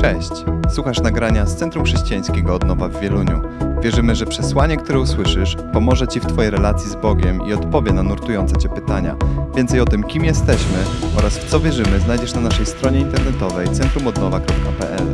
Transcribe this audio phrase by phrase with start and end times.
[0.00, 0.30] Cześć!
[0.74, 3.40] Słuchasz nagrania z Centrum Chrześcijańskiego Odnowa w Wieluniu.
[3.82, 8.02] Wierzymy, że przesłanie, które usłyszysz, pomoże Ci w Twojej relacji z Bogiem i odpowie na
[8.02, 9.16] nurtujące Cię pytania.
[9.56, 10.78] Więcej o tym, kim jesteśmy
[11.18, 15.12] oraz w co wierzymy, znajdziesz na naszej stronie internetowej centrumodnowa.pl.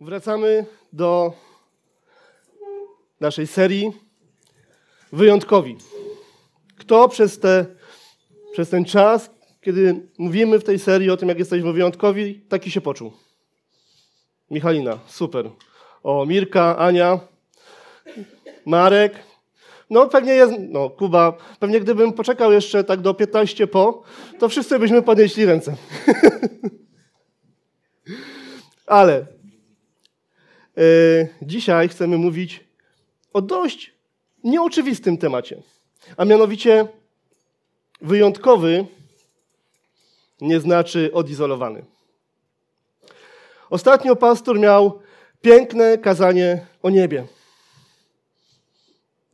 [0.00, 1.32] Wracamy do
[3.20, 3.92] naszej serii
[5.12, 5.76] Wyjątkowi.
[6.76, 7.66] Kto przez, te,
[8.52, 9.30] przez ten czas,
[9.62, 13.12] kiedy mówimy w tej serii o tym, jak jesteśmy wyjątkowi, taki się poczuł?
[14.50, 15.50] Michalina, super.
[16.02, 17.20] O, Mirka, Ania,
[18.66, 19.14] Marek.
[19.90, 24.02] No pewnie jest, no Kuba, pewnie gdybym poczekał jeszcze tak do 15 po,
[24.38, 25.76] to wszyscy byśmy podnieśli ręce.
[28.86, 29.26] Ale
[30.76, 32.64] Yy, dzisiaj chcemy mówić
[33.32, 33.94] o dość
[34.44, 35.62] nieoczywistym temacie,
[36.16, 36.86] a mianowicie
[38.00, 38.86] wyjątkowy
[40.40, 41.84] nie znaczy odizolowany.
[43.70, 45.00] Ostatnio pastor miał
[45.42, 47.26] piękne kazanie o niebie.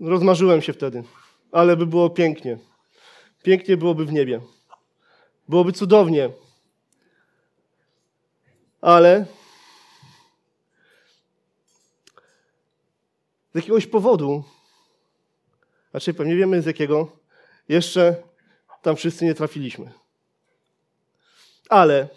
[0.00, 1.04] Rozmarzyłem się wtedy,
[1.52, 2.58] ale by było pięknie.
[3.42, 4.40] Pięknie byłoby w niebie.
[5.48, 6.30] Byłoby cudownie.
[8.80, 9.26] Ale
[13.52, 14.44] z jakiegoś powodu,
[15.90, 17.12] znaczy pewnie wiemy z jakiego,
[17.68, 18.22] jeszcze
[18.82, 19.92] tam wszyscy nie trafiliśmy.
[21.68, 22.08] Ale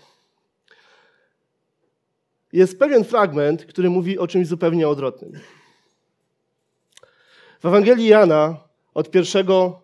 [2.54, 5.40] jest pewien fragment, który mówi o czymś zupełnie odwrotnym.
[7.60, 8.58] W Ewangelii Jana
[8.94, 9.82] od pierwszego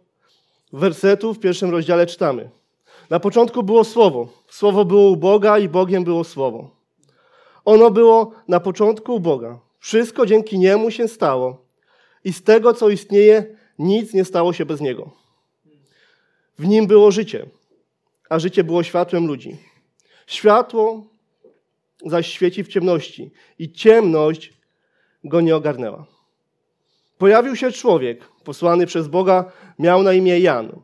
[0.74, 2.50] wersetu w pierwszym rozdziale czytamy.
[3.09, 4.28] Na początku było Słowo.
[4.48, 6.70] Słowo było u Boga i Bogiem było Słowo.
[7.66, 9.59] Ono było na początku u Boga.
[9.80, 11.66] Wszystko dzięki Niemu się stało
[12.24, 15.09] i z tego, co istnieje, nic nie stało się bez Niego.
[16.59, 17.46] W Nim było życie,
[18.30, 19.58] a życie było światłem ludzi.
[20.28, 21.08] Światło
[22.06, 24.53] zaś świeci w ciemności i ciemność
[25.24, 26.06] go nie ogarnęła.
[27.18, 30.81] Pojawił się człowiek, posłany przez Boga, miał na imię Jan.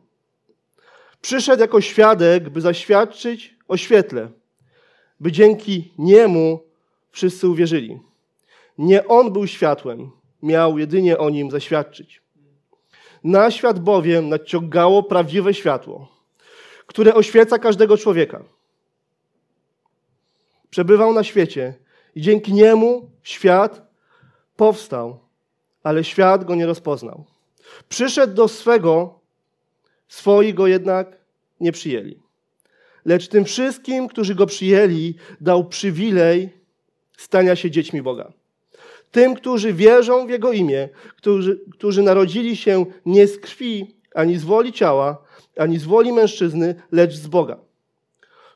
[1.20, 4.28] Przyszedł jako świadek, by zaświadczyć o świetle,
[5.20, 6.60] by dzięki niemu
[7.10, 8.00] wszyscy uwierzyli.
[8.78, 10.10] Nie on był światłem,
[10.42, 12.22] miał jedynie o nim zaświadczyć.
[13.24, 16.13] Na świat bowiem nadciągało prawdziwe światło,
[16.86, 18.44] które oświeca każdego człowieka.
[20.70, 21.74] Przebywał na świecie
[22.14, 23.92] i dzięki niemu świat
[24.56, 25.18] powstał,
[25.82, 27.24] ale świat go nie rozpoznał.
[27.88, 29.20] Przyszedł do swego,
[30.08, 31.16] swoi go jednak
[31.60, 32.18] nie przyjęli.
[33.04, 36.52] Lecz tym wszystkim, którzy go przyjęli, dał przywilej
[37.16, 38.32] stania się dziećmi Boga
[39.14, 44.44] tym, którzy wierzą w Jego imię, którzy, którzy narodzili się nie z krwi, ani z
[44.44, 45.23] woli ciała,
[45.58, 47.56] ani z woli mężczyzny, lecz z Boga.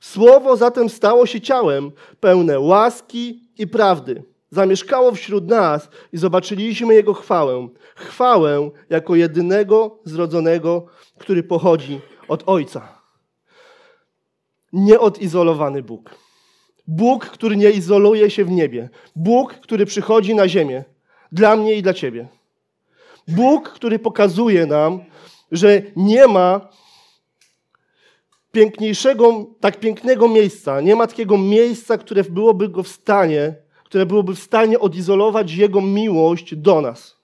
[0.01, 4.23] Słowo zatem stało się ciałem, pełne łaski i prawdy.
[4.51, 7.69] Zamieszkało wśród nas i zobaczyliśmy Jego chwałę.
[7.97, 10.87] Chwałę jako jedynego zrodzonego,
[11.19, 12.89] który pochodzi od Ojca.
[14.73, 16.11] Nieodizolowany Bóg.
[16.87, 18.89] Bóg, który nie izoluje się w niebie.
[19.17, 20.85] Bóg, który przychodzi na ziemię
[21.33, 22.29] dla mnie i dla ciebie.
[23.29, 25.05] Bóg, który pokazuje nam,
[25.53, 26.69] że nie ma
[28.53, 33.55] piękniejszego, tak pięknego miejsca, nie ma takiego miejsca, które byłoby go w stanie,
[33.85, 37.19] które byłoby w stanie odizolować Jego miłość do nas.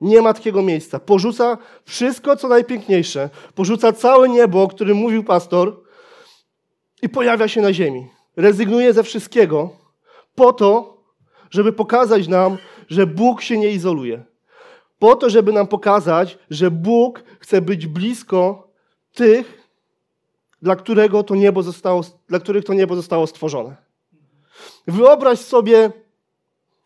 [0.00, 0.98] Nie ma takiego miejsca.
[0.98, 3.30] Porzuca wszystko, co najpiękniejsze.
[3.54, 5.82] Porzuca całe niebo, o którym mówił pastor
[7.02, 9.70] i pojawia się na ziemi rezygnuje ze wszystkiego
[10.34, 11.02] po to,
[11.50, 14.24] żeby pokazać nam, że Bóg się nie izoluje.
[14.98, 18.68] Po to, żeby nam pokazać, że Bóg chce być blisko
[19.14, 19.65] tych,
[20.62, 23.76] dla, którego to niebo zostało, dla których to niebo zostało stworzone.
[24.86, 25.90] Wyobraź sobie,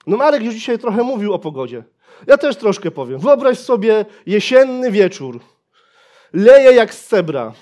[0.07, 1.85] no Marek już dzisiaj trochę mówił o pogodzie.
[2.27, 3.21] Ja też troszkę powiem.
[3.21, 5.41] Wyobraź sobie jesienny wieczór.
[6.33, 7.53] Leje jak z cebra.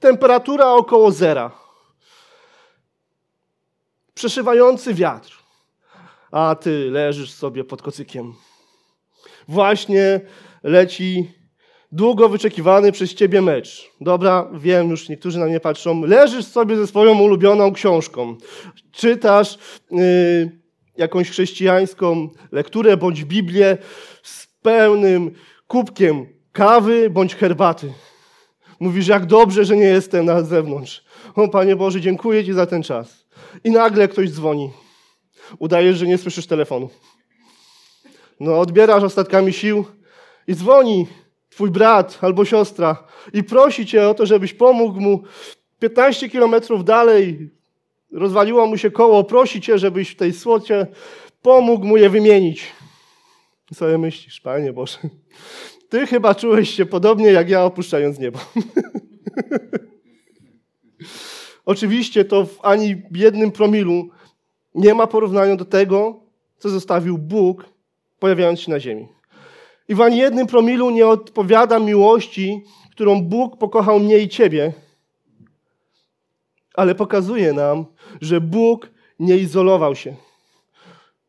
[0.00, 1.60] Temperatura około zera
[4.20, 5.38] przeszywający wiatr,
[6.30, 8.34] a ty leżysz sobie pod kocykiem.
[9.48, 10.20] Właśnie
[10.62, 11.32] leci
[11.92, 13.90] długo wyczekiwany przez ciebie mecz.
[14.00, 16.02] Dobra, wiem, już niektórzy na mnie patrzą.
[16.02, 18.36] Leżysz sobie ze swoją ulubioną książką.
[18.92, 19.58] Czytasz
[19.90, 20.60] yy,
[20.96, 23.78] jakąś chrześcijańską lekturę bądź Biblię
[24.22, 25.30] z pełnym
[25.66, 27.92] kubkiem kawy bądź herbaty.
[28.80, 31.04] Mówisz, jak dobrze, że nie jestem na zewnątrz.
[31.34, 33.26] O Panie Boże, dziękuję Ci za ten czas
[33.64, 34.70] i nagle ktoś dzwoni.
[35.58, 36.90] Udajesz, że nie słyszysz telefonu.
[38.40, 39.84] No, odbierasz ostatkami sił
[40.46, 41.06] i dzwoni
[41.60, 45.22] twój brat albo siostra i prosi cię o to, żebyś pomógł mu
[45.78, 47.50] 15 kilometrów dalej
[48.12, 50.86] rozwaliło mu się koło, prosi cię, żebyś w tej słocie
[51.42, 52.66] pomógł mu je wymienić.
[53.70, 54.98] I sobie myślisz, Panie Boże,
[55.88, 58.38] ty chyba czułeś się podobnie jak ja opuszczając niebo.
[61.64, 64.08] Oczywiście to w ani jednym promilu
[64.74, 66.20] nie ma porównania do tego,
[66.58, 67.64] co zostawił Bóg,
[68.18, 69.19] pojawiając się na ziemi.
[69.90, 74.72] I w ani jednym promilu nie odpowiada miłości, którą Bóg pokochał mnie i ciebie,
[76.74, 77.86] ale pokazuje nam,
[78.20, 80.16] że Bóg nie izolował się.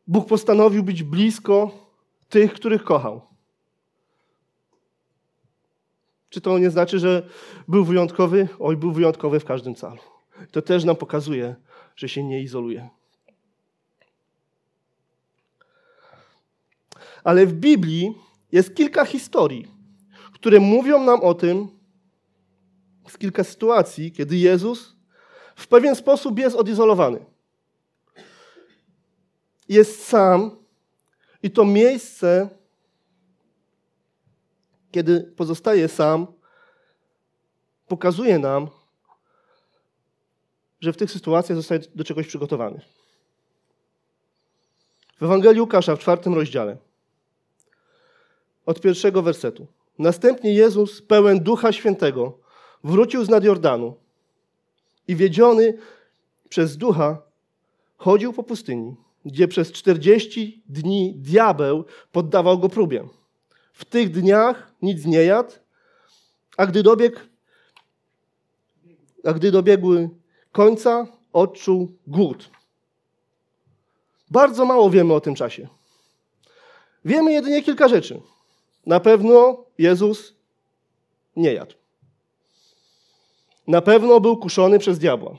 [0.06, 1.70] Bóg postanowił być blisko
[2.28, 3.20] tych, których kochał.
[6.30, 7.28] Czy to nie znaczy, że
[7.68, 8.48] był wyjątkowy?
[8.60, 10.00] Oj, był wyjątkowy w każdym calu.
[10.50, 11.54] To też nam pokazuje,
[11.96, 12.88] że się nie izoluje.
[17.24, 18.14] Ale w Biblii
[18.52, 19.68] jest kilka historii,
[20.32, 21.68] które mówią nam o tym,
[23.08, 24.96] z kilka sytuacji, kiedy Jezus
[25.56, 27.24] w pewien sposób jest odizolowany.
[29.68, 30.56] Jest sam
[31.42, 32.48] i to miejsce,
[34.90, 36.26] kiedy pozostaje sam,
[37.88, 38.68] pokazuje nam,
[40.80, 42.80] że w tych sytuacjach zostaje do czegoś przygotowany.
[45.20, 46.76] W Ewangelii Łukasza w czwartym rozdziale,
[48.66, 49.66] od pierwszego wersetu.
[49.98, 52.38] Następnie Jezus, pełen Ducha Świętego,
[52.84, 53.94] wrócił z nad Jordanu
[55.08, 55.78] i wiedziony
[56.48, 57.22] przez Ducha
[57.96, 63.08] chodził po pustyni, gdzie przez czterdzieści dni diabeł poddawał go próbie.
[63.72, 65.52] W tych dniach nic nie jadł,
[66.56, 67.18] a gdy dobiegł,
[69.24, 70.10] a gdy dobiegły
[70.52, 72.50] końca, odczuł głód.
[74.30, 75.68] Bardzo mało wiemy o tym czasie.
[77.04, 78.20] Wiemy jedynie kilka rzeczy.
[78.86, 80.34] Na pewno Jezus
[81.36, 81.74] nie jadł.
[83.66, 85.38] Na pewno był kuszony przez diabła.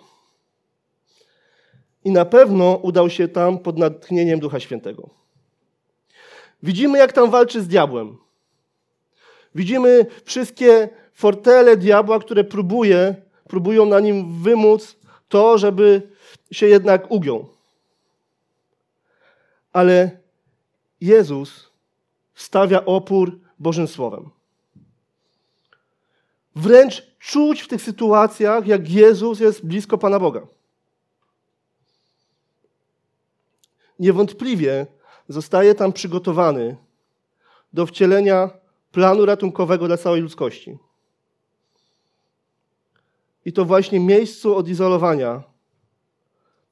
[2.03, 5.09] I na pewno udał się tam pod natchnieniem Ducha Świętego.
[6.63, 8.17] Widzimy, jak tam walczy z diabłem.
[9.55, 13.15] Widzimy wszystkie fortele diabła, które próbuje,
[13.47, 14.95] próbują na nim wymóc
[15.29, 16.01] to, żeby
[16.51, 17.49] się jednak ugiął.
[19.73, 20.17] Ale
[21.01, 21.72] Jezus
[22.43, 24.29] stawia opór Bożym Słowem.
[26.55, 30.47] Wręcz czuć w tych sytuacjach, jak Jezus jest blisko Pana Boga.
[33.99, 34.87] Niewątpliwie
[35.27, 36.77] zostaje tam przygotowany
[37.73, 38.49] do wcielenia
[38.91, 40.77] planu ratunkowego dla całej ludzkości.
[43.45, 45.43] I to właśnie miejscu odizolowania,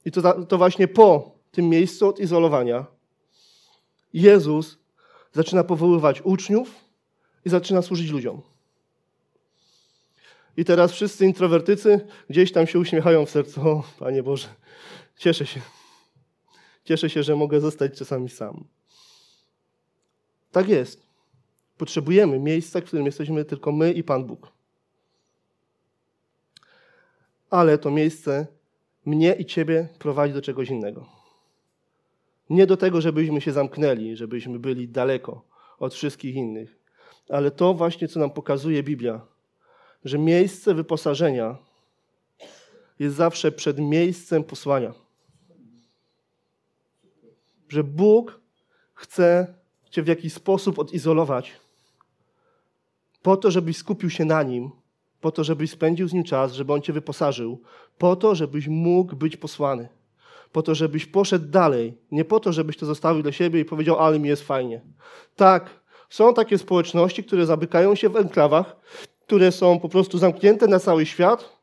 [0.06, 2.85] i to, to właśnie po tym miejscu odizolowania,
[4.13, 4.81] Jezus
[5.33, 6.75] zaczyna powoływać uczniów
[7.45, 8.42] i zaczyna służyć ludziom.
[10.57, 13.69] I teraz wszyscy introwertycy gdzieś tam się uśmiechają w sercu.
[13.69, 14.48] O, Panie Boże,
[15.18, 15.62] cieszę się.
[16.83, 18.63] Cieszę się, że mogę zostać czasami sam.
[20.51, 21.07] Tak jest.
[21.78, 24.51] Potrzebujemy miejsca, w którym jesteśmy tylko my i Pan Bóg.
[27.50, 28.48] Ale to miejsce
[29.06, 31.20] mnie i Ciebie prowadzi do czegoś innego.
[32.51, 35.42] Nie do tego, żebyśmy się zamknęli, żebyśmy byli daleko
[35.80, 36.80] od wszystkich innych,
[37.30, 39.21] ale to właśnie, co nam pokazuje Biblia,
[40.06, 41.57] że miejsce wyposażenia
[43.00, 44.94] jest zawsze przed miejscem posłania.
[47.69, 48.42] Że Bóg
[48.94, 49.54] chce
[49.90, 51.52] Cię w jakiś sposób odizolować,
[53.21, 54.71] po to, żebyś skupił się na Nim,
[55.21, 57.61] po to, żebyś spędził z Nim czas, żeby On Cię wyposażył,
[57.97, 60.01] po to, żebyś mógł być posłany,
[60.52, 64.00] po to, żebyś poszedł dalej, nie po to, żebyś to zostawił dla siebie i powiedział,
[64.00, 64.81] ale mi jest fajnie.
[65.36, 65.70] Tak,
[66.10, 68.76] są takie społeczności, które zabykają się w enklawach,
[69.26, 71.58] które są po prostu zamknięte na cały świat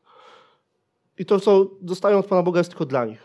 [1.17, 3.23] i to, co dostają od Pana Boga, jest tylko dla nich.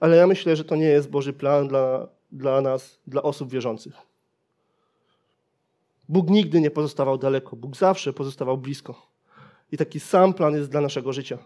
[0.00, 3.94] Ale ja myślę, że to nie jest Boży plan dla, dla nas, dla osób wierzących.
[6.08, 9.06] Bóg nigdy nie pozostawał daleko, Bóg zawsze pozostawał blisko.
[9.72, 11.38] I taki sam plan jest dla naszego życia.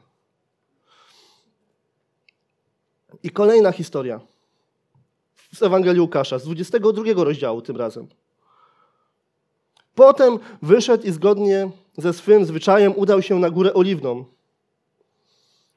[3.22, 4.20] I kolejna historia
[5.54, 8.06] z Ewangelii Łukasza, z 22 rozdziału tym razem.
[9.94, 14.24] Potem wyszedł i zgodnie ze swym zwyczajem udał się na górę oliwną.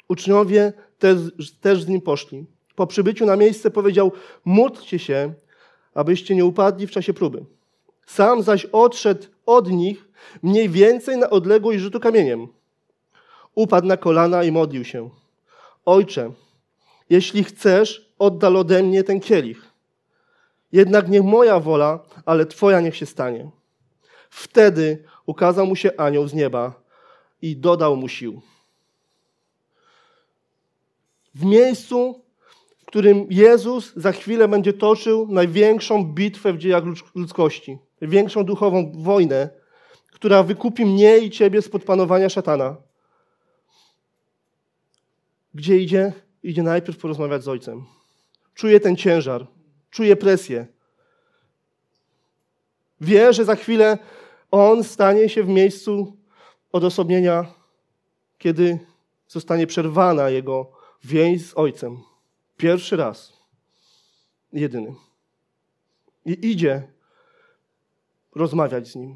[0.08, 1.18] Uczniowie też,
[1.62, 2.46] też z nim poszli.
[2.76, 4.12] Po przybyciu na miejsce powiedział:
[4.46, 5.34] Módlcie się,
[5.94, 7.46] abyście nie upadli w czasie próby.
[8.06, 10.10] Sam zaś odszedł od nich
[10.44, 12.48] mniej więcej na odległość rzutu kamieniem.
[13.56, 15.10] Upadł na kolana i modlił się.
[15.86, 16.32] Ojcze,
[17.10, 19.62] jeśli chcesz, oddal ode mnie ten kielich.
[20.72, 23.50] Jednak nie moja wola, ale Twoja niech się stanie.
[24.30, 26.82] Wtedy ukazał mu się anioł z nieba
[27.42, 28.42] i dodał mu sił.
[31.36, 32.22] W miejscu,
[32.78, 36.84] w którym Jezus za chwilę będzie toczył największą bitwę w dziejach
[37.16, 39.50] ludzkości, największą duchową wojnę,
[40.12, 42.76] która wykupi mnie i ciebie spod panowania szatana.
[45.54, 46.14] Gdzie idzie?
[46.44, 47.86] Idzie najpierw porozmawiać z Ojcem.
[48.54, 49.48] Czuje ten ciężar,
[49.92, 50.68] czuje presję.
[53.02, 53.98] Wie, że za chwilę
[54.52, 56.18] On stanie się w miejscu
[56.72, 57.46] odosobnienia,
[58.38, 58.80] kiedy
[59.28, 60.72] zostanie przerwana Jego
[61.04, 61.98] więź z Ojcem.
[62.58, 63.34] Pierwszy raz.
[64.54, 64.96] Jedyny.
[66.26, 66.88] I idzie
[68.36, 69.16] rozmawiać z Nim.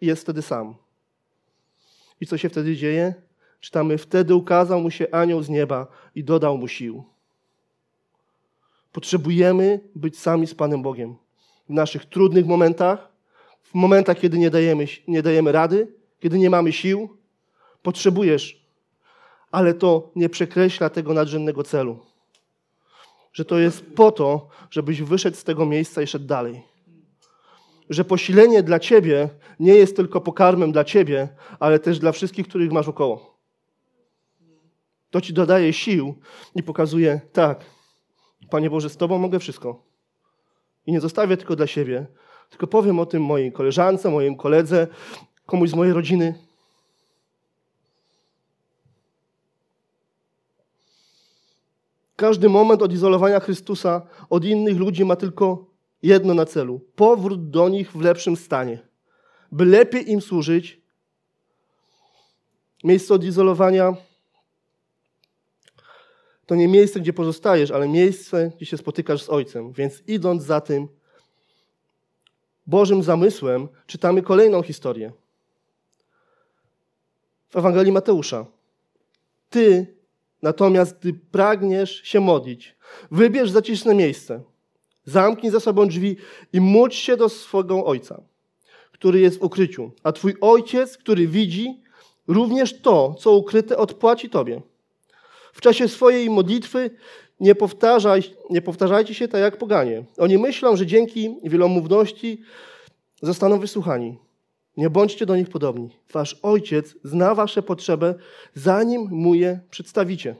[0.00, 0.74] I jest wtedy sam.
[2.20, 3.14] I co się wtedy dzieje?
[3.62, 7.04] Czytamy, wtedy ukazał mu się anioł z nieba i dodał mu sił.
[8.92, 11.16] Potrzebujemy być sami z Panem Bogiem.
[11.68, 13.08] W naszych trudnych momentach,
[13.62, 17.16] w momentach, kiedy nie dajemy, nie dajemy rady, kiedy nie mamy sił,
[17.82, 18.66] potrzebujesz,
[19.50, 21.98] ale to nie przekreśla tego nadrzędnego celu.
[23.32, 26.62] Że to jest po to, żebyś wyszedł z tego miejsca i szedł dalej.
[27.90, 29.28] Że posilenie dla ciebie
[29.60, 31.28] nie jest tylko pokarmem dla ciebie,
[31.60, 33.31] ale też dla wszystkich, których masz około.
[35.12, 36.14] To ci dodaje sił
[36.54, 37.64] i pokazuje, tak,
[38.50, 39.82] Panie Boże, z Tobą mogę wszystko.
[40.86, 42.06] I nie zostawię tylko dla siebie,
[42.50, 44.86] tylko powiem o tym mojej koleżance, moim koledze,
[45.46, 46.34] komuś z mojej rodziny.
[52.16, 55.66] Każdy moment odizolowania Chrystusa od innych ludzi ma tylko
[56.02, 58.88] jedno na celu: powrót do nich w lepszym stanie,
[59.52, 60.80] by lepiej im służyć.
[62.84, 63.96] Miejsce odizolowania
[66.46, 69.72] to nie miejsce, gdzie pozostajesz, ale miejsce, gdzie się spotykasz z Ojcem.
[69.72, 70.88] Więc idąc za tym
[72.66, 75.12] Bożym zamysłem, czytamy kolejną historię.
[77.50, 78.46] W Ewangelii Mateusza.
[79.50, 79.86] Ty
[80.42, 82.76] natomiast, gdy pragniesz się modlić,
[83.10, 84.40] wybierz zaciszne miejsce,
[85.04, 86.16] zamknij za sobą drzwi
[86.52, 88.22] i módl się do swego Ojca,
[88.92, 89.90] który jest w ukryciu.
[90.02, 91.80] A Twój Ojciec, który widzi,
[92.26, 94.62] również to, co ukryte, odpłaci Tobie.
[95.52, 96.90] W czasie swojej modlitwy
[97.40, 100.04] nie, powtarzaj, nie powtarzajcie się tak jak poganie.
[100.18, 102.42] Oni myślą, że dzięki wielomówności
[103.22, 104.18] zostaną wysłuchani.
[104.76, 105.90] Nie bądźcie do nich podobni.
[106.12, 108.14] Wasz ojciec zna wasze potrzeby,
[108.54, 110.34] zanim mu je przedstawicie.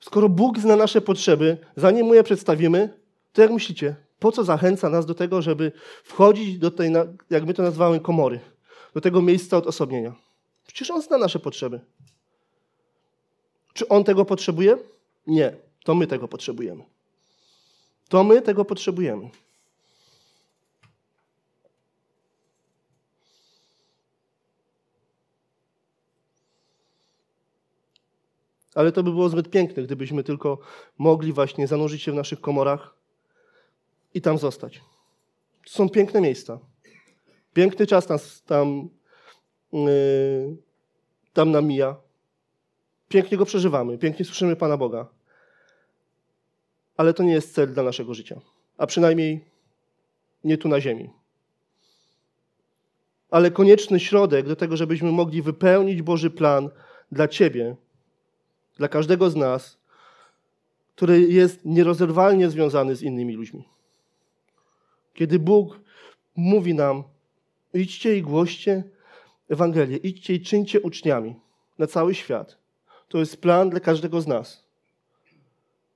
[0.00, 2.98] Skoro Bóg zna nasze potrzeby, zanim mu je przedstawimy,
[3.32, 5.72] to jak myślicie, po co zachęca nas do tego, żeby
[6.04, 6.92] wchodzić do tej,
[7.30, 8.40] jak my to nazywamy, komory,
[8.94, 10.25] do tego miejsca odosobnienia?
[10.66, 11.80] Przecież On zna nasze potrzeby.
[13.74, 14.78] Czy On tego potrzebuje?
[15.26, 15.56] Nie.
[15.84, 16.84] To my tego potrzebujemy.
[18.08, 19.30] To my tego potrzebujemy.
[28.74, 30.58] Ale to by było zbyt piękne, gdybyśmy tylko
[30.98, 32.94] mogli właśnie zanurzyć się w naszych komorach
[34.14, 34.80] i tam zostać.
[35.64, 36.58] To są piękne miejsca.
[37.54, 38.88] Piękny czas nas tam
[41.32, 41.96] tam nam mija.
[43.08, 45.08] Pięknie go przeżywamy, pięknie słyszymy Pana Boga.
[46.96, 48.40] Ale to nie jest cel dla naszego życia.
[48.78, 49.44] A przynajmniej
[50.44, 51.10] nie tu na ziemi.
[53.30, 56.70] Ale konieczny środek do tego, żebyśmy mogli wypełnić Boży plan
[57.12, 57.76] dla Ciebie,
[58.76, 59.78] dla każdego z nas,
[60.94, 63.68] który jest nierozerwalnie związany z innymi ludźmi.
[65.14, 65.80] Kiedy Bóg
[66.36, 67.04] mówi nam,
[67.74, 68.84] idźcie i głoście
[69.48, 69.96] Ewangelię.
[69.96, 71.36] Idźcie i czyńcie uczniami
[71.78, 72.58] na cały świat.
[73.08, 74.66] To jest plan dla każdego z nas.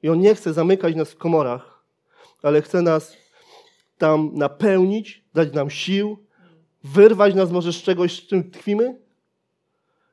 [0.03, 1.83] I On nie chce zamykać nas w komorach,
[2.43, 3.17] ale chce nas
[3.99, 6.19] tam napełnić, dać nam sił,
[6.85, 8.99] wyrwać nas może z czegoś, z czym tkwimy.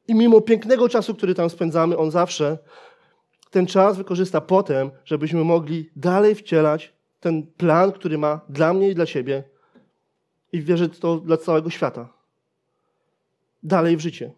[0.08, 2.58] I mimo pięknego czasu, który tam spędzamy, On zawsze
[3.50, 8.96] ten czas wykorzysta potem, żebyśmy mogli dalej wcielać ten plan, który ma dla mnie i
[8.96, 9.44] dla Ciebie.
[10.54, 12.17] I wierzę to dla całego świata
[13.64, 14.32] dalej w życie.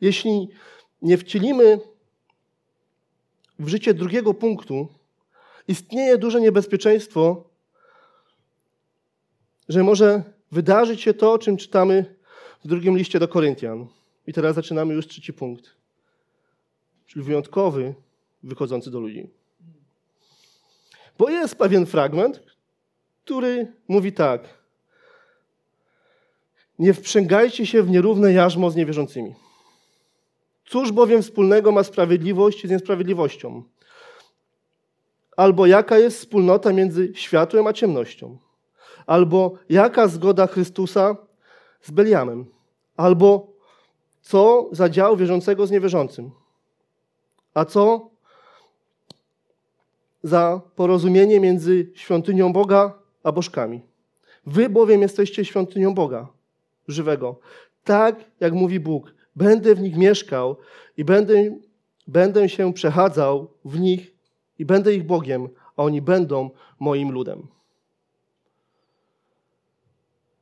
[0.00, 0.48] Jeśli
[1.02, 1.80] nie wcielimy
[3.58, 4.88] w życie drugiego punktu,
[5.68, 7.44] istnieje duże niebezpieczeństwo,
[9.68, 12.16] że może wydarzyć się to, o czym czytamy
[12.64, 13.86] w drugim liście do Koryntian.
[14.26, 15.76] I teraz zaczynamy już trzeci punkt,
[17.06, 17.94] czyli wyjątkowy,
[18.42, 19.30] wychodzący do ludzi.
[21.18, 22.40] Bo jest pewien fragment,
[23.24, 24.62] który mówi tak.
[26.78, 29.34] Nie wprzęgajcie się w nierówne jarzmo z niewierzącymi.
[30.64, 33.62] Cóż bowiem wspólnego ma sprawiedliwość z niesprawiedliwością?
[35.36, 38.38] Albo jaka jest wspólnota między światłem a ciemnością?
[39.06, 41.16] Albo jaka zgoda Chrystusa
[41.82, 42.46] z Beliamem?
[42.96, 43.52] Albo
[44.22, 46.30] co za dział wierzącego z niewierzącym?
[47.54, 48.10] A co
[50.22, 53.80] za porozumienie między świątynią Boga a bożkami?
[54.46, 56.28] Wy bowiem jesteście świątynią Boga
[56.88, 57.40] żywego.
[57.84, 60.56] Tak jak mówi Bóg, będę w nich mieszkał
[60.96, 61.34] i będę,
[62.06, 64.12] będę się przechadzał w nich
[64.58, 66.50] i będę ich Bogiem, a oni będą
[66.80, 67.46] moim ludem.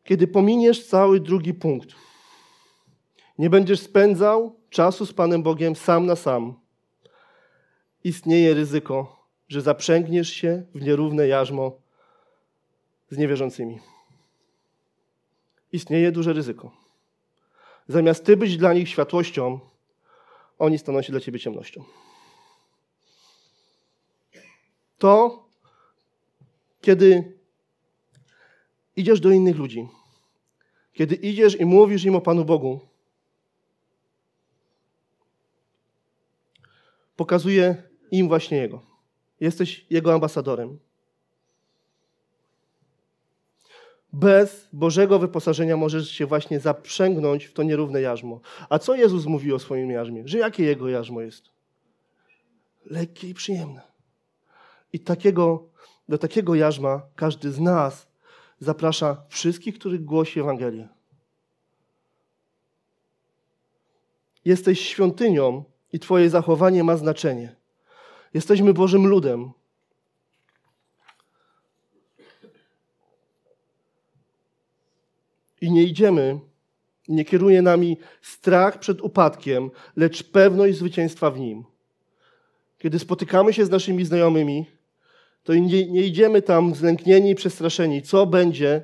[0.04, 1.88] Kiedy pominiesz cały drugi punkt,
[3.38, 6.54] nie będziesz spędzał czasu z Panem Bogiem sam na sam,
[8.04, 11.80] istnieje ryzyko, że zaprzęgniesz się w nierówne jarzmo
[13.10, 13.78] z niewierzącymi.
[15.72, 16.70] Istnieje duże ryzyko.
[17.88, 19.60] Zamiast ty być dla nich światłością,
[20.58, 21.84] oni staną się dla ciebie ciemnością.
[24.98, 25.44] To,
[26.80, 27.38] kiedy
[28.96, 29.88] idziesz do innych ludzi,
[30.92, 32.80] kiedy idziesz i mówisz im o Panu Bogu,
[37.16, 38.82] pokazuje im właśnie Jego.
[39.40, 40.78] Jesteś Jego ambasadorem.
[44.12, 48.40] Bez Bożego wyposażenia możesz się właśnie zaprzęgnąć w to nierówne jarzmo.
[48.68, 50.28] A co Jezus mówi o swoim jarzmie?
[50.28, 51.50] Że jakie Jego jarzmo jest?
[52.86, 53.80] Lekkie i przyjemne.
[54.92, 55.68] I takiego,
[56.08, 58.06] do takiego jarzma każdy z nas
[58.58, 60.88] zaprasza wszystkich, których głosi Ewangelię.
[64.44, 67.56] Jesteś świątynią i Twoje zachowanie ma znaczenie.
[68.34, 69.50] Jesteśmy Bożym ludem.
[75.60, 76.40] I nie idziemy,
[77.08, 81.64] nie kieruje nami strach przed upadkiem, lecz pewność zwycięstwa w nim.
[82.78, 84.66] Kiedy spotykamy się z naszymi znajomymi,
[85.44, 88.82] to nie, nie idziemy tam zlęknieni i przestraszeni, co będzie,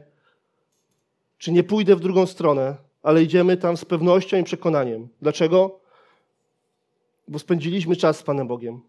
[1.38, 5.08] czy nie pójdę w drugą stronę, ale idziemy tam z pewnością i przekonaniem.
[5.22, 5.80] Dlaczego?
[7.28, 8.80] Bo spędziliśmy czas z Panem Bogiem.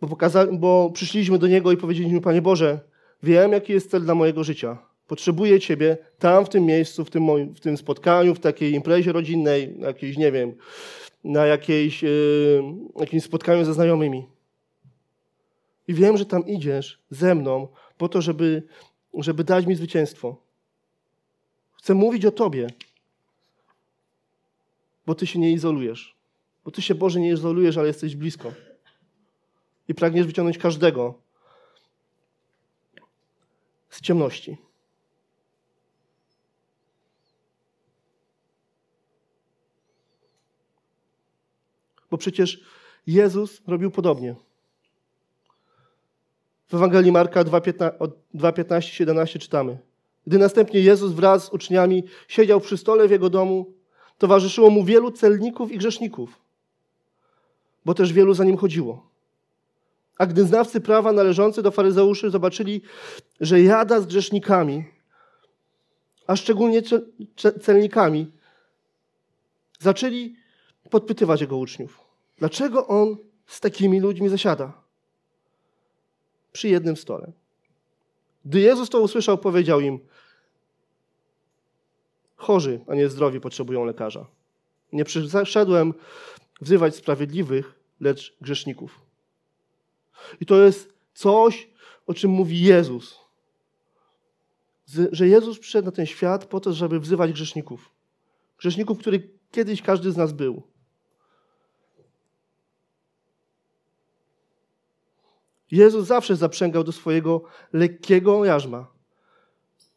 [0.00, 2.80] Bo, pokaza- bo przyszliśmy do Niego i powiedzieliśmy, Panie Boże,
[3.22, 4.78] wiem, jaki jest cel dla mojego życia.
[5.06, 9.12] Potrzebuję Ciebie tam, w tym miejscu, w tym, moim, w tym spotkaniu, w takiej imprezie
[9.12, 10.54] rodzinnej, jakiejś, nie wiem,
[11.24, 12.62] na jakiejś, yy,
[12.96, 14.26] jakimś spotkaniu ze znajomymi.
[15.88, 18.62] I wiem, że tam idziesz ze mną po to, żeby,
[19.14, 20.36] żeby dać mi zwycięstwo.
[21.78, 22.66] Chcę mówić o Tobie,
[25.06, 26.16] bo Ty się nie izolujesz.
[26.64, 28.52] Bo Ty się, Boże, nie izolujesz, ale jesteś blisko.
[29.88, 31.14] I pragniesz wyciągnąć każdego
[33.90, 34.63] z ciemności.
[42.14, 42.60] Bo przecież
[43.06, 44.34] Jezus robił podobnie.
[46.68, 49.78] W Ewangelii Marka 2:15-17 czytamy.
[50.26, 53.72] Gdy następnie Jezus wraz z uczniami siedział przy stole w jego domu,
[54.18, 56.40] towarzyszyło mu wielu celników i grzeszników,
[57.84, 59.10] bo też wielu za nim chodziło.
[60.18, 62.82] A gdy znawcy prawa należący do faryzeuszy zobaczyli,
[63.40, 64.84] że jada z grzesznikami,
[66.26, 66.82] a szczególnie
[67.62, 68.32] celnikami,
[69.80, 70.36] zaczęli
[70.90, 72.03] podpytywać jego uczniów,
[72.38, 73.16] dlaczego on
[73.46, 74.82] z takimi ludźmi zasiada
[76.52, 77.32] przy jednym stole.
[78.44, 79.98] Gdy Jezus to usłyszał, powiedział im:
[82.36, 84.26] Chorzy, a nie zdrowi potrzebują lekarza.
[84.92, 85.94] Nie przyszedłem
[86.60, 89.00] wzywać sprawiedliwych, lecz grzeszników.
[90.40, 91.68] I to jest coś,
[92.06, 93.20] o czym mówi Jezus.
[95.12, 97.90] Że Jezus przyszedł na ten świat po to, żeby wzywać grzeszników.
[98.58, 100.62] Grzeszników, których kiedyś każdy z nas był.
[105.74, 108.86] Jezus zawsze zaprzęgał do swojego lekkiego jarzma.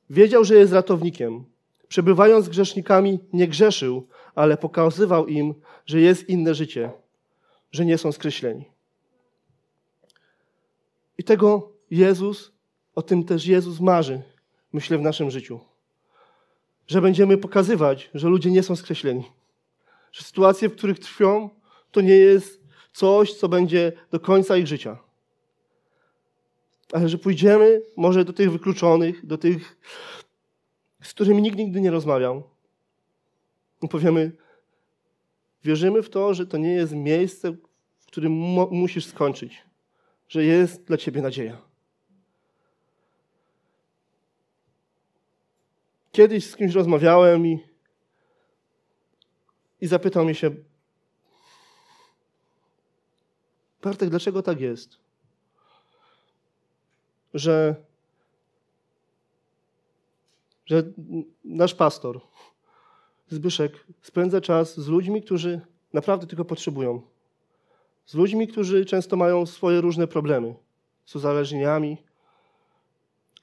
[0.10, 1.46] Wiedział, że jest ratownikiem.
[1.88, 5.54] Przebywając z grzesznikami, nie grzeszył, ale pokazywał im,
[5.86, 6.92] że jest inne życie,
[7.72, 8.66] że nie są skreśleni.
[11.18, 12.52] I tego Jezus,
[12.96, 14.22] o tym też Jezus marzy,
[14.74, 15.60] myślę, w naszym życiu.
[16.88, 19.24] Że będziemy pokazywać, że ludzie nie są skreśleni.
[20.12, 21.50] Że sytuacje, w których trwią,
[21.92, 22.62] to nie jest
[22.94, 25.07] coś, co będzie do końca ich życia.
[26.94, 29.78] Ale że pójdziemy może do tych wykluczonych, do tych,
[31.02, 32.44] z którymi nikt nigdy nie rozmawiał.
[33.82, 34.32] I powiemy,
[35.64, 37.52] wierzymy w to, że to nie jest miejsce,
[38.00, 38.32] w którym
[38.72, 39.68] musisz skończyć
[40.28, 41.62] że jest dla Ciebie nadzieja.
[46.12, 47.64] Kiedyś z kimś rozmawiałem i,
[49.82, 50.52] i zapytał mnie się,
[53.82, 54.98] Bartek, dlaczego tak jest?
[57.38, 57.76] Że,
[60.66, 60.84] że
[61.44, 62.22] nasz pastor,
[63.30, 65.62] Zbyszek, spędza czas z ludźmi, którzy
[65.94, 67.02] naprawdę tylko potrzebują.
[68.06, 70.56] Z ludźmi, którzy często mają swoje różne problemy
[71.06, 71.98] z uzależnieniami.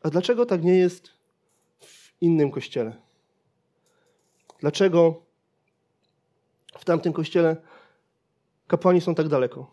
[0.03, 1.09] A dlaczego tak nie jest
[1.81, 2.97] w innym kościele?
[4.61, 5.23] Dlaczego
[6.79, 7.57] w tamtym kościele
[8.67, 9.71] kapłani są tak daleko?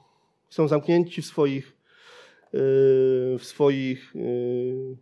[0.49, 1.77] Są zamknięci w swoich,
[2.53, 4.97] w swoich, yy,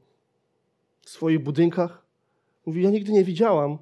[1.01, 2.05] w swoich budynkach.
[2.65, 3.77] Mówi, ja nigdy nie widziałam,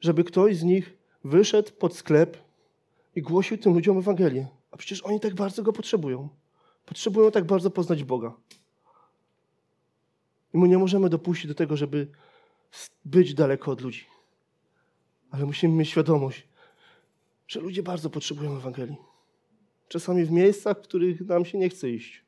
[0.00, 2.38] żeby ktoś z nich wyszedł pod sklep
[3.16, 4.46] i głosił tym ludziom Ewangelię.
[4.70, 6.28] A przecież oni tak bardzo go potrzebują.
[6.86, 8.36] Potrzebują tak bardzo poznać Boga.
[10.54, 12.08] I my nie możemy dopuścić do tego, żeby
[13.04, 14.04] być daleko od ludzi.
[15.30, 16.48] Ale musimy mieć świadomość,
[17.48, 18.96] że ludzie bardzo potrzebują Ewangelii.
[19.88, 22.25] Czasami w miejscach, w których nam się nie chce iść.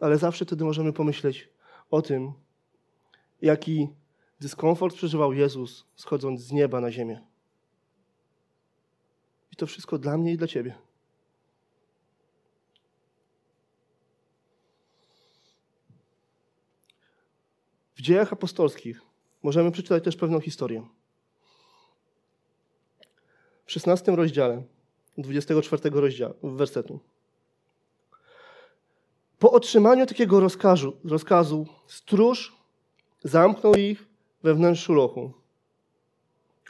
[0.00, 1.48] Ale zawsze wtedy możemy pomyśleć
[1.90, 2.32] o tym,
[3.42, 3.88] jaki
[4.40, 7.20] dyskomfort przeżywał Jezus, schodząc z nieba na ziemię.
[9.52, 10.74] I to wszystko dla mnie i dla Ciebie.
[17.94, 19.00] W dziejach apostolskich
[19.42, 20.86] możemy przeczytać też pewną historię.
[23.66, 24.62] W 16 rozdziale,
[25.18, 27.00] 24 rozdziału, wersetu.
[29.40, 32.56] Po otrzymaniu takiego rozkazu, rozkazu stróż
[33.24, 34.08] zamknął ich
[34.42, 35.32] we wnętrzu lochu,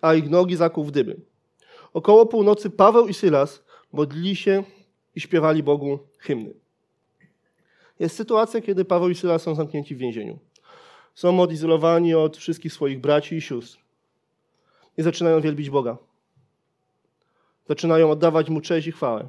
[0.02, 1.20] a ich nogi zakuł w dyby.
[1.92, 4.64] Około północy Paweł i Sylas modlili się
[5.14, 6.54] i śpiewali Bogu hymny.
[7.98, 10.38] Jest sytuacja, kiedy Paweł i Sylas są zamknięci w więzieniu.
[11.14, 13.78] Są odizolowani od wszystkich swoich braci i sióstr.
[14.98, 15.96] I zaczynają wielbić Boga.
[17.68, 19.28] Zaczynają oddawać Mu cześć i chwałę.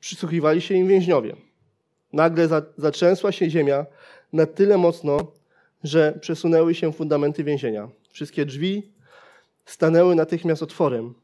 [0.00, 1.36] Przysłuchiwali się im więźniowie.
[2.12, 3.86] Nagle zatrzęsła się ziemia
[4.32, 5.32] na tyle mocno,
[5.84, 7.88] że przesunęły się fundamenty więzienia.
[8.10, 8.92] Wszystkie drzwi
[9.64, 11.14] stanęły natychmiast otworem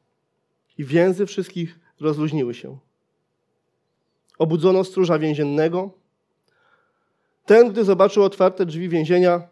[0.79, 2.79] i więzy wszystkich rozluźniły się.
[4.39, 5.91] Obudzono stróża więziennego.
[7.47, 9.49] Ten, gdy zobaczył otwarte drzwi więzienia,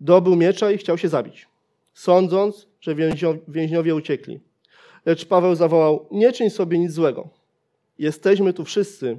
[0.00, 1.48] dobył miecza i chciał się zabić,
[1.94, 2.94] sądząc, że
[3.48, 4.40] więźniowie uciekli.
[5.06, 7.41] Lecz Paweł zawołał: Nie czyń sobie nic złego.
[7.98, 9.18] Jesteśmy tu wszyscy.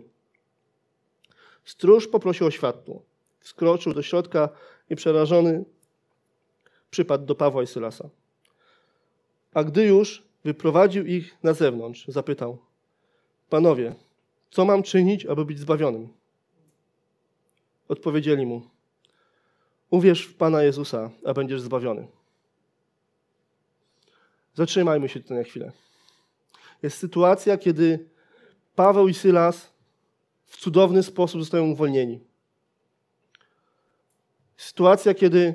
[1.66, 3.02] Stróż poprosił o światło.
[3.40, 4.50] Wskroczył do środka
[4.90, 5.66] i przerażony
[6.90, 8.10] przypadł do Pawła i Sylasa.
[9.54, 12.58] A gdy już wyprowadził ich na zewnątrz, zapytał:
[13.50, 13.96] Panowie,
[14.52, 16.08] co mam czynić, aby być zbawionym?
[17.88, 18.62] Odpowiedzieli mu:
[19.90, 22.08] Uwierz w Pana Jezusa, a będziesz zbawiony.
[24.54, 25.72] Zatrzymajmy się tutaj na chwilę.
[26.84, 28.10] Jest sytuacja, kiedy
[28.76, 29.74] Paweł i Sylas
[30.46, 32.20] w cudowny sposób zostają uwolnieni.
[34.58, 35.54] Sytuacja, kiedy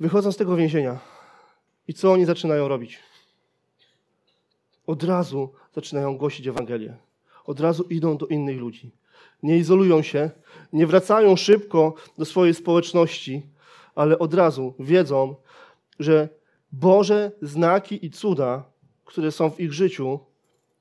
[0.00, 0.98] wychodzą z tego więzienia
[1.88, 2.98] i co oni zaczynają robić?
[4.86, 6.96] Od razu zaczynają głosić Ewangelię.
[7.44, 8.90] Od razu idą do innych ludzi.
[9.42, 10.30] Nie izolują się,
[10.72, 13.42] nie wracają szybko do swojej społeczności,
[13.94, 15.36] ale od razu wiedzą,
[15.98, 16.28] że
[16.72, 18.64] Boże znaki i cuda,
[19.04, 20.20] które są w ich życiu,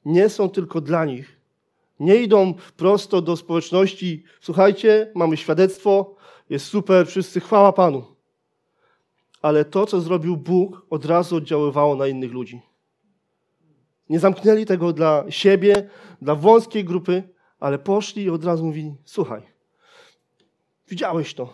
[0.05, 1.41] nie są tylko dla nich.
[1.99, 6.15] Nie idą prosto do społeczności, słuchajcie, mamy świadectwo,
[6.49, 8.03] jest super, wszyscy chwała Panu.
[9.41, 12.61] Ale to, co zrobił Bóg, od razu oddziaływało na innych ludzi.
[14.09, 15.89] Nie zamknęli tego dla siebie,
[16.21, 17.23] dla wąskiej grupy,
[17.59, 19.41] ale poszli i od razu mówili: Słuchaj,
[20.87, 21.53] widziałeś to.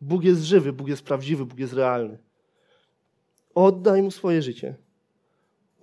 [0.00, 2.18] Bóg jest żywy, Bóg jest prawdziwy, Bóg jest realny.
[3.54, 4.74] Oddaj mu swoje życie.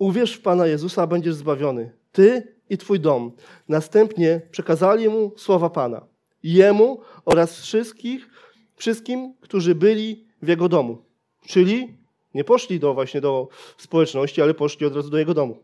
[0.00, 1.92] Uwierz w Pana Jezusa, będziesz zbawiony.
[2.12, 3.32] Ty i twój dom.
[3.68, 6.06] Następnie przekazali mu słowa Pana.
[6.42, 8.28] Jemu oraz wszystkich,
[8.76, 11.04] wszystkim, którzy byli w jego domu.
[11.46, 11.96] Czyli
[12.34, 15.62] nie poszli do właśnie do społeczności, ale poszli od razu do jego domu.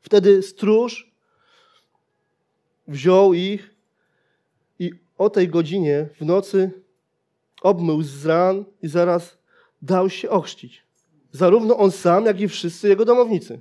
[0.00, 1.12] Wtedy stróż
[2.88, 3.74] wziął ich
[4.78, 6.70] i o tej godzinie w nocy
[7.62, 9.38] obmył z ran i zaraz
[9.82, 10.87] dał się ochrzcić.
[11.32, 13.60] Zarówno on sam, jak i wszyscy jego domownicy.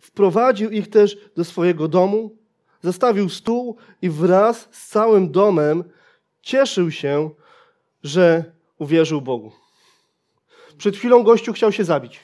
[0.00, 2.36] Wprowadził ich też do swojego domu,
[2.82, 5.84] zastawił stół i wraz z całym domem
[6.42, 7.30] cieszył się,
[8.02, 9.52] że uwierzył Bogu.
[10.78, 12.20] Przed chwilą gościu chciał się zabić.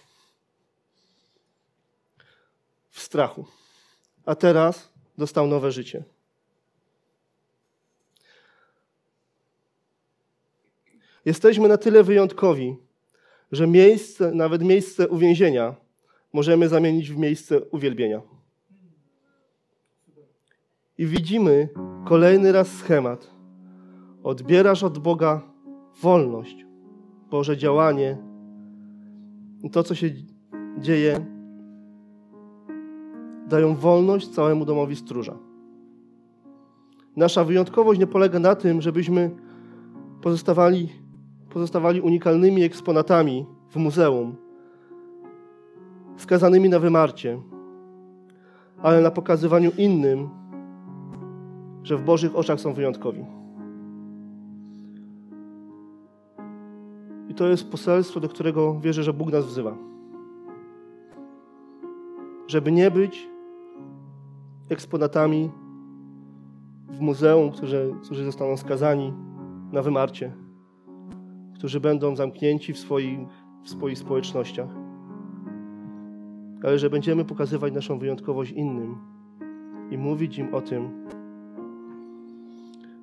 [2.90, 3.46] W strachu.
[4.26, 6.04] A teraz dostał nowe życie.
[11.24, 12.76] Jesteśmy na tyle wyjątkowi,
[13.52, 15.74] że miejsce, nawet miejsce uwięzienia
[16.32, 18.22] możemy zamienić w miejsce uwielbienia.
[20.98, 21.68] I widzimy
[22.04, 23.30] kolejny raz schemat.
[24.22, 25.42] Odbierasz od Boga
[26.02, 26.66] wolność,
[27.30, 28.18] Boże działanie,
[29.72, 30.10] to, co się
[30.78, 31.26] dzieje,
[33.48, 35.38] dają wolność całemu domowi stróża.
[37.16, 39.30] Nasza wyjątkowość nie polega na tym, żebyśmy
[40.22, 40.88] pozostawali,
[41.50, 44.36] pozostawali unikalnymi eksponatami w muzeum,
[46.16, 47.38] skazanymi na wymarcie,
[48.82, 50.28] ale na pokazywaniu innym,
[51.82, 53.24] że w Bożych oczach są wyjątkowi.
[57.28, 59.76] I to jest poselstwo, do którego wierzę, że Bóg nas wzywa.
[62.46, 63.28] Żeby nie być
[64.68, 65.50] eksponatami
[66.88, 69.12] w muzeum, którzy, którzy zostaną skazani
[69.72, 70.32] na wymarcie,
[71.60, 73.18] którzy będą zamknięci w swoich,
[73.62, 74.68] w swoich społecznościach,
[76.62, 78.96] ale że będziemy pokazywać naszą wyjątkowość innym
[79.90, 81.06] i mówić im o tym,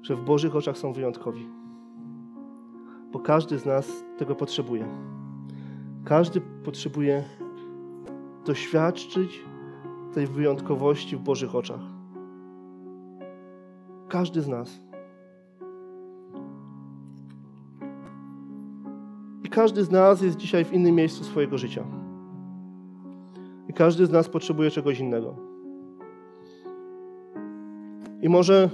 [0.01, 1.47] że w Bożych oczach są wyjątkowi.
[3.11, 4.85] Bo każdy z nas tego potrzebuje.
[6.05, 7.23] Każdy potrzebuje
[8.45, 9.41] doświadczyć
[10.13, 11.81] tej wyjątkowości w Bożych oczach.
[14.07, 14.86] Każdy z nas.
[19.47, 21.83] I każdy z nas jest dzisiaj w innym miejscu swojego życia.
[23.69, 25.35] I każdy z nas potrzebuje czegoś innego.
[28.21, 28.69] I może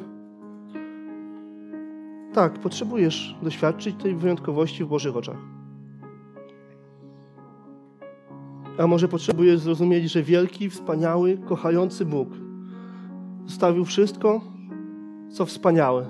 [2.34, 5.38] tak, potrzebujesz doświadczyć tej wyjątkowości w Bożych oczach.
[8.78, 12.30] A może potrzebujesz zrozumieć, że wielki, wspaniały, kochający Bóg
[13.46, 14.42] zostawił wszystko,
[15.30, 16.06] co wspaniałe.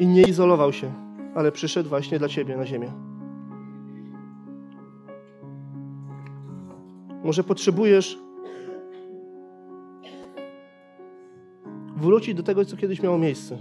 [0.00, 1.07] I nie izolował się,
[1.38, 2.92] ale przyszedł właśnie dla Ciebie na ziemię.
[7.24, 8.18] Może potrzebujesz
[11.96, 13.58] wrócić do tego, co kiedyś miało miejsce.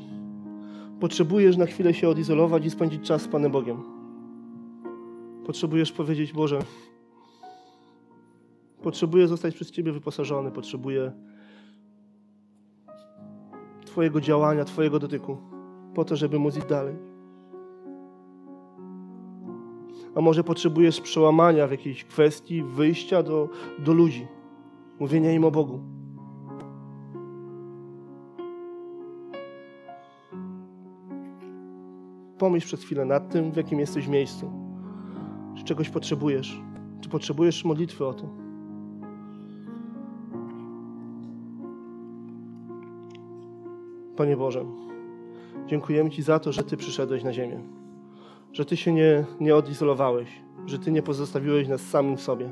[0.99, 3.83] Potrzebujesz na chwilę się odizolować i spędzić czas z Panem Bogiem.
[5.45, 6.59] Potrzebujesz powiedzieć, Boże,
[8.81, 11.11] potrzebuję zostać przez Ciebie wyposażony, potrzebuję
[13.85, 15.37] Twojego działania, Twojego dotyku,
[15.93, 17.16] po to, żeby móc iść dalej.
[20.17, 23.49] A może potrzebujesz przełamania w jakiejś kwestii, wyjścia do,
[23.79, 24.27] do ludzi,
[24.99, 25.79] mówienia im o Bogu.
[32.37, 34.51] Pomyśl przez chwilę nad tym, w jakim jesteś miejscu.
[35.55, 36.61] Czy czegoś potrzebujesz?
[37.01, 38.29] Czy potrzebujesz modlitwy o to?
[44.15, 44.65] Panie Boże,
[45.67, 47.76] dziękujemy Ci za to, że Ty przyszedłeś na ziemię.
[48.57, 50.41] Że Ty się nie, nie odizolowałeś.
[50.65, 52.51] Że Ty nie pozostawiłeś nas samym sobie.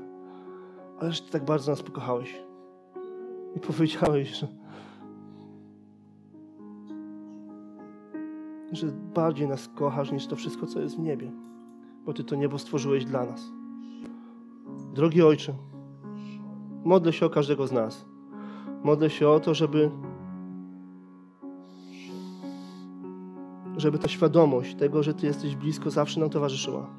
[1.00, 2.42] Ale że Ty tak bardzo nas pokochałeś.
[3.56, 4.48] I powiedziałeś, że
[8.72, 11.32] że bardziej nas kochasz niż to wszystko, co jest w niebie,
[12.06, 13.52] bo Ty to niebo stworzyłeś dla nas.
[14.94, 15.54] Drogi Ojcze,
[16.84, 18.06] modlę się o każdego z nas.
[18.84, 19.92] Modlę się o to, żeby
[23.86, 26.90] żeby ta świadomość tego, że Ty jesteś blisko, zawsze nam towarzyszyła.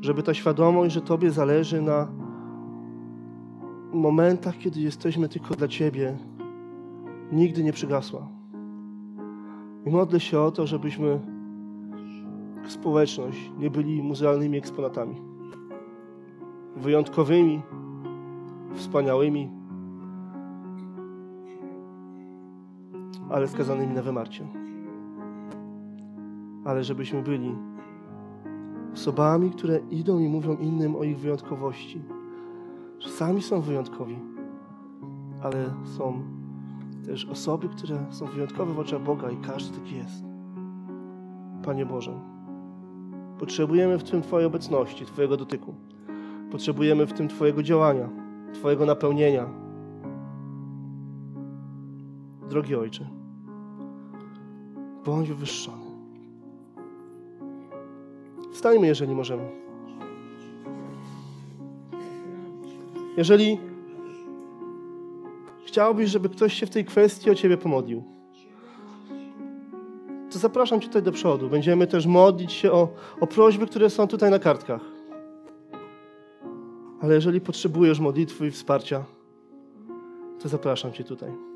[0.00, 2.08] Żeby ta świadomość, że Tobie zależy na
[3.92, 6.16] momentach, kiedy jesteśmy tylko dla Ciebie,
[7.32, 8.28] nigdy nie przygasła.
[9.86, 11.20] I modlę się o to, żebyśmy
[12.68, 15.16] społeczność nie byli muzealnymi eksponatami.
[16.76, 17.62] Wyjątkowymi,
[18.74, 19.50] wspaniałymi,
[23.30, 24.65] ale skazanymi na wymarcie.
[26.66, 27.54] Ale żebyśmy byli
[28.92, 32.02] osobami, które idą i mówią innym o ich wyjątkowości.
[32.98, 34.18] Że sami są wyjątkowi,
[35.42, 36.22] ale są
[37.06, 40.24] też osoby, które są wyjątkowe w oczach Boga i każdy taki jest.
[41.64, 42.20] Panie Boże,
[43.38, 45.74] potrzebujemy w tym Twojej obecności, Twojego dotyku.
[46.50, 48.08] Potrzebujemy w tym Twojego działania,
[48.54, 49.46] Twojego napełnienia.
[52.50, 53.08] Drogi Ojcze,
[55.04, 55.85] bądź wywyższony.
[58.56, 59.42] Wstańmy, jeżeli możemy.
[63.16, 63.58] Jeżeli
[65.66, 68.04] chciałbyś, żeby ktoś się w tej kwestii o Ciebie pomodlił,
[70.32, 71.48] to zapraszam Cię tutaj do przodu.
[71.48, 72.88] Będziemy też modlić się o,
[73.20, 74.82] o prośby, które są tutaj na kartkach.
[77.00, 79.04] Ale jeżeli potrzebujesz modlitwy i wsparcia,
[80.42, 81.55] to zapraszam Cię tutaj.